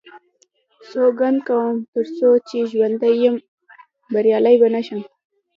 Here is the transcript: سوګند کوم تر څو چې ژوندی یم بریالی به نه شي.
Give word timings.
سوګند 0.89 1.39
کوم 1.47 1.75
تر 1.93 2.05
څو 2.17 2.29
چې 2.47 2.57
ژوندی 2.71 3.13
یم 3.23 3.35
بریالی 4.13 4.55
به 4.61 4.67
نه 4.75 4.81
شي. 4.87 4.99